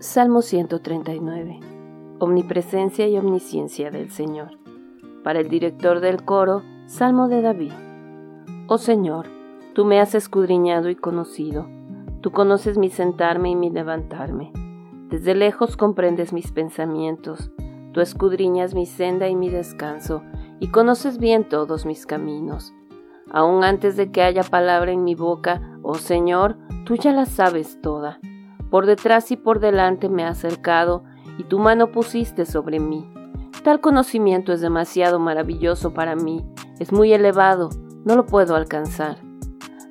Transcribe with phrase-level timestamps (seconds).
[0.00, 1.60] Salmo 139.
[2.20, 4.52] Omnipresencia y omnisciencia del Señor.
[5.22, 7.72] Para el director del coro, Salmo de David.
[8.66, 9.26] Oh Señor,
[9.74, 11.68] tú me has escudriñado y conocido.
[12.22, 14.52] Tú conoces mi sentarme y mi levantarme.
[15.10, 17.50] Desde lejos comprendes mis pensamientos.
[17.92, 20.22] Tú escudriñas mi senda y mi descanso,
[20.60, 22.72] y conoces bien todos mis caminos.
[23.30, 26.56] Aun antes de que haya palabra en mi boca, oh Señor,
[26.86, 28.18] tú ya la sabes toda.
[28.70, 31.04] Por detrás y por delante me has cercado,
[31.38, 33.12] y tu mano pusiste sobre mí.
[33.64, 36.44] Tal conocimiento es demasiado maravilloso para mí,
[36.78, 37.68] es muy elevado,
[38.04, 39.18] no lo puedo alcanzar.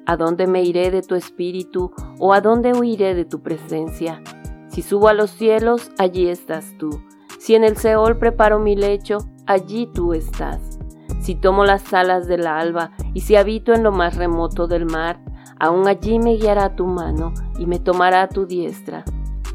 [0.05, 4.23] ¿A dónde me iré de tu espíritu o a dónde huiré de tu presencia?
[4.67, 7.03] Si subo a los cielos, allí estás tú.
[7.37, 10.79] Si en el Seol preparo mi lecho, allí tú estás.
[11.21, 15.19] Si tomo las alas del alba y si habito en lo más remoto del mar,
[15.59, 19.03] aún allí me guiará tu mano y me tomará tu diestra.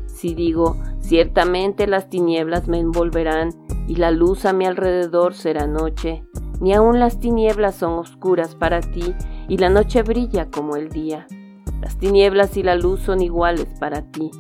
[0.07, 3.51] Si digo, ciertamente las tinieblas me envolverán
[3.87, 6.25] y la luz a mi alrededor será noche,
[6.61, 9.15] ni aun las tinieblas son oscuras para ti
[9.49, 11.27] y la noche brilla como el día.
[11.81, 14.31] Las tinieblas y la luz son iguales para ti,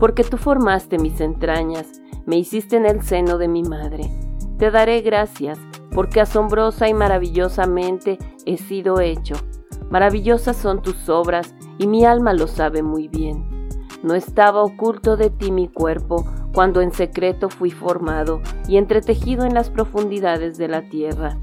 [0.00, 4.10] porque tú formaste mis entrañas, me hiciste en el seno de mi madre.
[4.58, 5.58] Te daré gracias,
[5.92, 9.34] porque asombrosa y maravillosamente he sido hecho.
[9.90, 13.68] Maravillosas son tus obras, y mi alma lo sabe muy bien.
[14.02, 19.54] No estaba oculto de ti mi cuerpo, cuando en secreto fui formado y entretejido en
[19.54, 21.38] las profundidades de la tierra.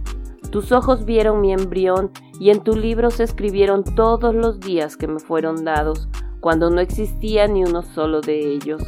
[0.52, 5.08] Tus ojos vieron mi embrión y en tu libro se escribieron todos los días que
[5.08, 6.08] me fueron dados,
[6.40, 8.84] cuando no existía ni uno solo de ellos.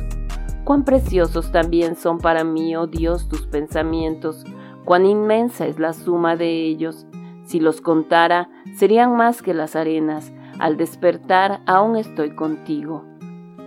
[0.63, 4.43] Cuán preciosos también son para mí, oh Dios, tus pensamientos,
[4.85, 7.07] cuán inmensa es la suma de ellos.
[7.43, 10.31] Si los contara, serían más que las arenas.
[10.59, 13.03] Al despertar, aún estoy contigo.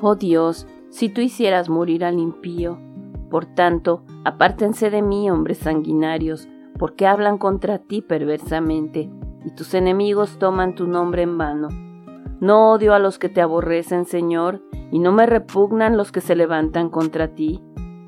[0.01, 2.79] Oh Dios, si tú hicieras morir al impío.
[3.29, 6.49] Por tanto, apártense de mí, hombres sanguinarios,
[6.79, 9.11] porque hablan contra ti perversamente,
[9.45, 11.69] y tus enemigos toman tu nombre en vano.
[12.41, 16.35] No odio a los que te aborrecen, Señor, y no me repugnan los que se
[16.37, 17.63] levantan contra ti.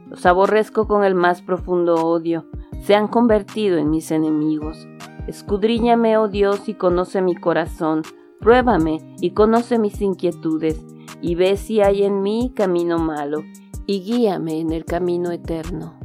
[0.09, 2.47] Los aborrezco con el más profundo odio,
[2.81, 4.89] se han convertido en mis enemigos.
[5.27, 8.03] Escudriñame, oh Dios, y conoce mi corazón,
[8.41, 10.85] pruébame y conoce mis inquietudes,
[11.21, 13.45] y ve si hay en mí camino malo,
[13.87, 16.02] y guíame en el camino eterno.